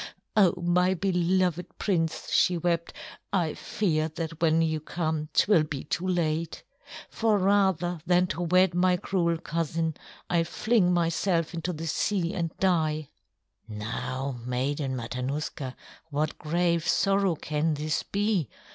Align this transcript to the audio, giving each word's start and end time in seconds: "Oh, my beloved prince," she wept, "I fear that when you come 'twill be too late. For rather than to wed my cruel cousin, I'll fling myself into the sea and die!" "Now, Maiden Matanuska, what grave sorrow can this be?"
"Oh, 0.35 0.55
my 0.59 0.95
beloved 0.95 1.77
prince," 1.77 2.31
she 2.31 2.57
wept, 2.57 2.91
"I 3.31 3.53
fear 3.53 4.09
that 4.15 4.41
when 4.41 4.63
you 4.63 4.79
come 4.79 5.29
'twill 5.31 5.61
be 5.61 5.83
too 5.83 6.07
late. 6.07 6.63
For 7.11 7.37
rather 7.37 7.99
than 8.07 8.25
to 8.33 8.41
wed 8.41 8.73
my 8.73 8.97
cruel 8.97 9.37
cousin, 9.37 9.93
I'll 10.27 10.43
fling 10.45 10.91
myself 10.91 11.53
into 11.53 11.71
the 11.71 11.85
sea 11.85 12.33
and 12.33 12.49
die!" 12.57 13.09
"Now, 13.67 14.39
Maiden 14.43 14.95
Matanuska, 14.95 15.75
what 16.09 16.39
grave 16.39 16.87
sorrow 16.87 17.35
can 17.35 17.75
this 17.75 18.01
be?" 18.01 18.49